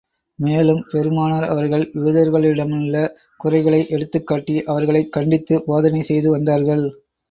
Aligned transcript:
மேலும், 0.39 0.85
பெருமானார் 0.91 1.43
அவர்கள் 1.43 1.91
யூதர்களிடமுள்ள 1.95 3.05
குறைகளை 3.37 3.87
எடுத்துக் 3.89 4.27
காட்டி, 4.27 4.63
அவர்களைக் 4.65 5.11
கண்டித்து 5.11 5.63
போதனை 5.63 6.01
செய்து 6.03 6.31
வந்தார்கள். 6.31 6.85